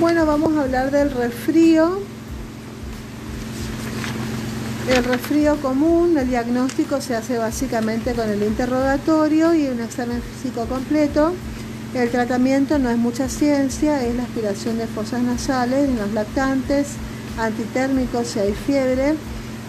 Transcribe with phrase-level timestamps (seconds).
[0.00, 2.00] Bueno, vamos a hablar del resfrío.
[4.88, 10.64] El resfrío común, el diagnóstico se hace básicamente con el interrogatorio y un examen físico
[10.66, 11.32] completo.
[11.94, 16.88] El tratamiento no es mucha ciencia, es la aspiración de fosas nasales en los lactantes,
[17.38, 19.14] antitérmicos si hay fiebre,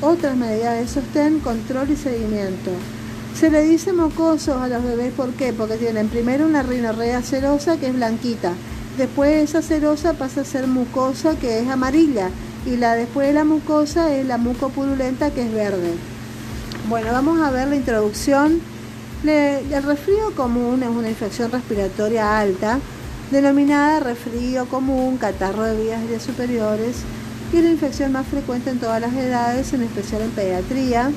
[0.02, 2.72] otras medidas de sostén, control y seguimiento.
[3.40, 5.54] Se le dice mocosos a los bebés, ¿por qué?
[5.54, 8.54] Porque tienen primero una rinorrea cerosa que es blanquita,
[8.98, 12.30] después esa cerosa pasa a ser mucosa que es amarilla
[12.66, 15.94] y la después de la mucosa es la mucopurulenta que es verde.
[16.90, 18.62] Bueno, vamos a ver la introducción.
[19.24, 22.80] el resfrío común es una infección respiratoria alta,
[23.32, 26.98] denominada resfrío común, catarro de vías aéreas superiores,
[27.54, 31.12] y la infección más frecuente en todas las edades, en especial en pediatría,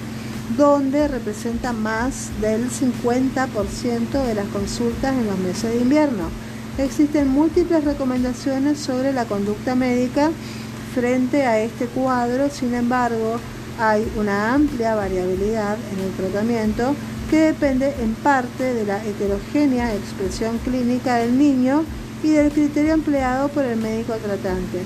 [0.57, 6.31] donde representa más del 50% de las consultas en los meses de invierno.
[6.79, 10.31] Existen múltiples recomendaciones sobre la conducta médica
[10.95, 13.41] frente a este cuadro, sin embargo,
[13.81, 16.95] hay una amplia variabilidad en el tratamiento
[17.31, 21.83] que depende en parte de la heterogénea expresión clínica del niño
[22.23, 24.83] y del criterio empleado por el médico tratante.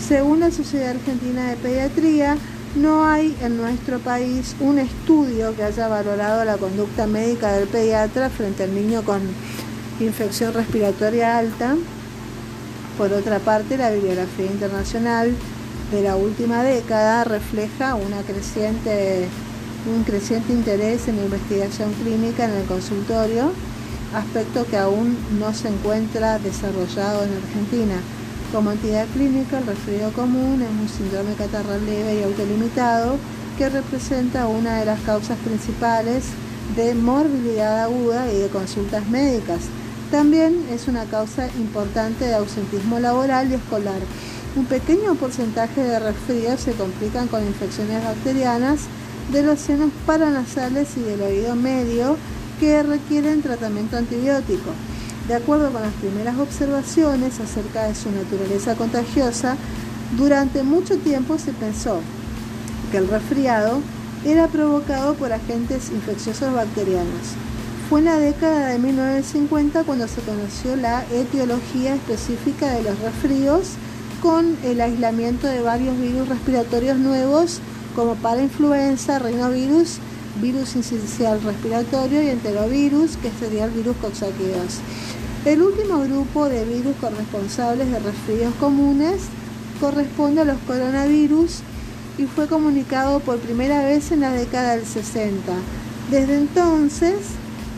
[0.00, 2.36] Según la Sociedad Argentina de Pediatría,
[2.76, 8.30] no hay en nuestro país un estudio que haya valorado la conducta médica del pediatra
[8.30, 9.20] frente al niño con
[10.00, 11.76] infección respiratoria alta.
[12.98, 15.34] Por otra parte, la bibliografía internacional
[15.90, 19.26] de la última década refleja una creciente,
[19.94, 23.52] un creciente interés en la investigación clínica en el consultorio,
[24.14, 27.96] aspecto que aún no se encuentra desarrollado en Argentina.
[28.52, 33.16] Como entidad clínica, el resfriado común es un síndrome catarral leve y autolimitado
[33.56, 36.24] que representa una de las causas principales
[36.76, 39.60] de morbilidad aguda y de consultas médicas.
[40.12, 43.98] También es una causa importante de ausentismo laboral y escolar.
[44.56, 48.80] Un pequeño porcentaje de resfríos se complican con infecciones bacterianas
[49.32, 52.18] de los senos paranasales y del oído medio
[52.60, 54.72] que requieren tratamiento antibiótico.
[55.28, 59.56] De acuerdo con las primeras observaciones acerca de su naturaleza contagiosa,
[60.18, 62.00] durante mucho tiempo se pensó
[62.90, 63.80] que el resfriado
[64.26, 67.34] era provocado por agentes infecciosos bacterianos.
[67.92, 73.72] Fue en la década de 1950 cuando se conoció la etiología específica de los resfríos
[74.22, 77.60] con el aislamiento de varios virus respiratorios nuevos
[77.94, 79.98] como parainfluenza, rinovirus,
[80.40, 84.54] virus incisional respiratorio y enterovirus, que sería el virus coxsackie
[85.44, 89.24] el último grupo de virus corresponsables de resfríos comunes
[89.82, 91.58] corresponde a los coronavirus
[92.16, 95.52] y fue comunicado por primera vez en la década del 60.
[96.10, 97.16] Desde entonces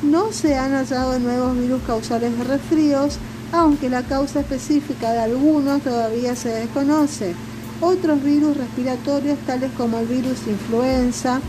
[0.03, 3.19] no se han hallado nuevos virus causales de resfríos,
[3.53, 7.35] aunque la causa específica de algunos todavía se desconoce.
[7.81, 11.41] Otros virus respiratorios, tales como el virus influenza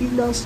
[0.00, 0.44] y los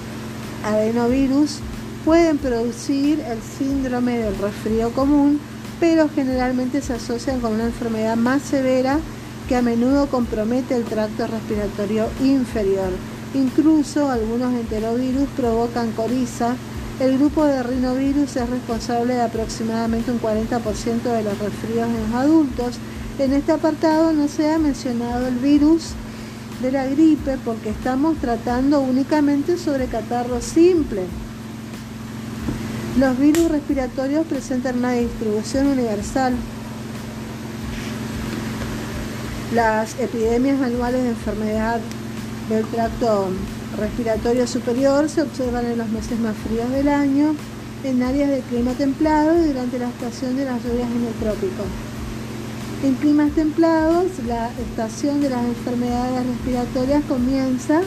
[0.64, 1.58] adenovirus,
[2.04, 5.40] pueden producir el síndrome del resfrío común,
[5.80, 8.98] pero generalmente se asocian con una enfermedad más severa
[9.48, 12.90] que a menudo compromete el tracto respiratorio inferior.
[13.34, 16.54] Incluso algunos enterovirus provocan coriza.
[17.02, 22.14] El grupo de rinovirus es responsable de aproximadamente un 40% de los resfríos en los
[22.14, 22.76] adultos.
[23.18, 25.94] En este apartado no se ha mencionado el virus
[26.62, 31.02] de la gripe porque estamos tratando únicamente sobre catarro simple.
[33.00, 36.34] Los virus respiratorios presentan una distribución universal.
[39.52, 41.80] Las epidemias anuales de enfermedad
[42.48, 43.26] del tracto
[43.78, 47.34] respiratorio superior se observan en los meses más fríos del año,
[47.84, 51.64] en áreas de clima templado y durante la estación de las lluvias en el trópico.
[52.84, 57.80] En climas templados, la estación de las enfermedades respiratorias comienza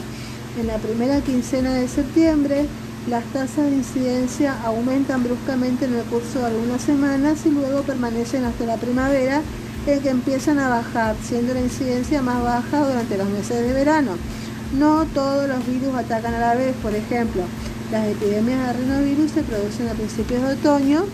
[0.59, 2.65] en la primera quincena de septiembre
[3.09, 8.43] las tasas de incidencia aumentan bruscamente en el curso de algunas semanas y luego permanecen
[8.45, 9.43] hasta la primavera
[9.85, 14.13] en que empiezan a bajar, siendo la incidencia más baja durante los meses de verano.
[14.73, 17.43] No todos los virus atacan a la vez, por ejemplo,
[17.91, 21.05] las epidemias de rinovirus se producen a principios de otoño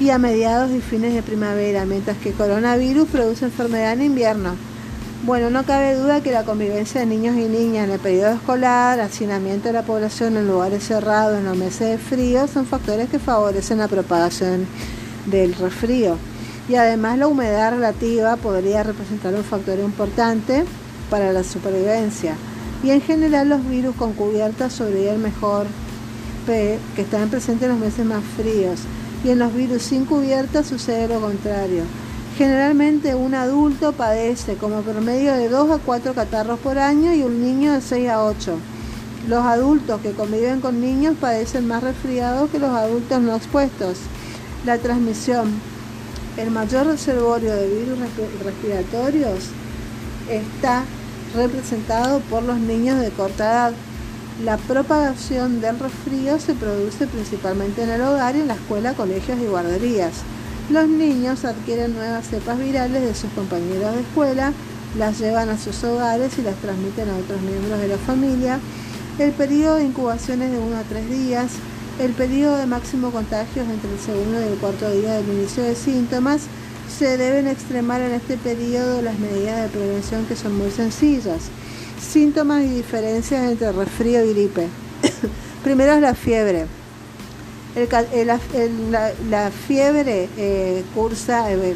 [0.00, 4.54] y a mediados y fines de primavera, mientras que coronavirus produce enfermedad en invierno.
[5.24, 8.98] Bueno, no cabe duda que la convivencia de niños y niñas en el periodo escolar,
[8.98, 13.20] hacinamiento de la población en lugares cerrados en los meses de frío son factores que
[13.20, 14.66] favorecen la propagación
[15.26, 16.16] del resfrío.
[16.68, 20.64] Y además la humedad relativa podría representar un factor importante
[21.12, 22.36] para la supervivencia.
[22.82, 25.66] Y en general los virus con cubierta sobreviven mejor
[26.46, 28.80] que están presentes en los meses más fríos.
[29.22, 31.82] Y en los virus sin cubierta sucede lo contrario.
[32.38, 37.42] Generalmente un adulto padece como promedio de 2 a 4 catarros por año y un
[37.42, 38.56] niño de 6 a 8.
[39.28, 43.98] Los adultos que conviven con niños padecen más resfriados que los adultos no expuestos.
[44.64, 45.52] La transmisión.
[46.38, 47.98] El mayor reservorio de virus
[48.42, 49.50] respiratorios
[50.30, 50.84] está
[51.34, 53.72] representado por los niños de corta edad.
[54.44, 59.46] La propagación del resfrío se produce principalmente en el hogar en la escuela, colegios y
[59.46, 60.22] guarderías.
[60.70, 64.52] Los niños adquieren nuevas cepas virales de sus compañeros de escuela,
[64.98, 68.58] las llevan a sus hogares y las transmiten a otros miembros de la familia.
[69.18, 71.52] El periodo de incubación es de 1 a 3 días.
[71.98, 75.74] El periodo de máximo contagio entre el segundo y el cuarto día del inicio de
[75.74, 76.42] síntomas.
[76.98, 81.42] Se deben extremar en este periodo las medidas de prevención que son muy sencillas.
[82.00, 84.68] Síntomas y diferencias entre resfrío y gripe.
[85.64, 86.66] Primero es la fiebre
[89.30, 91.74] la, fiebre eh, cursa, eh,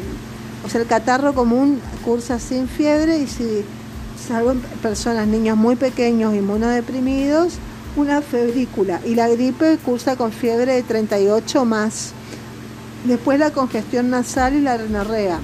[0.65, 3.63] o sea, el catarro común cursa sin fiebre y si
[4.27, 7.53] salvo en personas, niños muy pequeños, inmunodeprimidos,
[7.95, 12.13] una febrícula y la gripe cursa con fiebre de 38 más.
[13.07, 15.39] Después la congestión nasal y la rinorrea.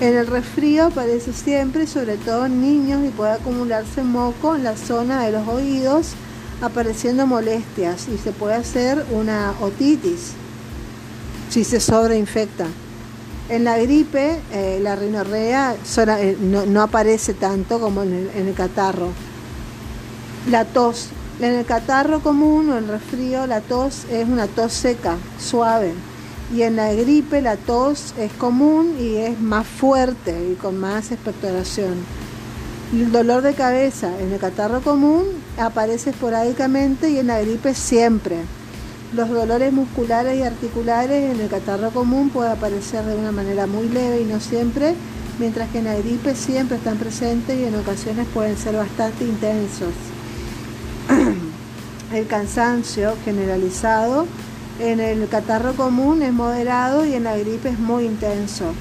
[0.00, 4.76] En el resfrío aparece siempre, sobre todo en niños, y puede acumularse moco en la
[4.76, 6.08] zona de los oídos
[6.60, 10.32] apareciendo molestias y se puede hacer una otitis
[11.48, 12.66] si se sobreinfecta.
[13.48, 19.08] En la gripe, eh, la rinorrea eh, no, aparece tanto como en el, catarro.
[20.50, 21.08] La tos.
[21.40, 25.94] En el catarro común o el resfrío, la tos es una tos seca, suave.
[26.54, 31.10] Y en la gripe, la tos es común y es más fuerte y con más
[31.10, 31.94] expectoración.
[32.92, 35.24] El dolor de cabeza en el catarro común
[35.58, 38.36] aparece esporádicamente y en la gripe siempre.
[39.12, 43.88] Los dolores musculares y articulares en el catarro común pueden aparecer de una manera muy
[43.88, 44.94] leve y no siempre,
[45.40, 49.92] mientras que en la gripe siempre están presentes y en ocasiones pueden ser bastante intensos.
[52.12, 54.26] El cansancio generalizado
[54.78, 58.72] en el catarro común es moderado y en la gripe es muy intenso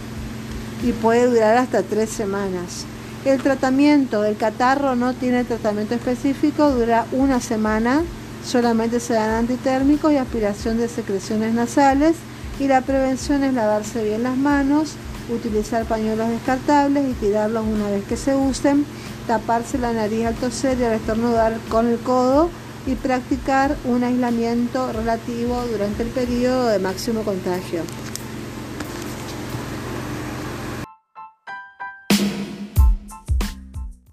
[0.84, 2.86] y puede durar hasta tres semanas.
[3.24, 8.04] El tratamiento del catarro no tiene tratamiento específico, dura una semana,
[8.46, 12.16] solamente se dan antitérmicos y aspiración de secreciones nasales
[12.60, 14.94] y la prevención es lavarse bien las manos,
[15.34, 18.86] utilizar pañuelos descartables y tirarlos una vez que se usen,
[19.28, 22.50] taparse la nariz al toser y al estornudar con el codo
[22.86, 27.82] y practicar un aislamiento relativo durante el periodo de máximo contagio.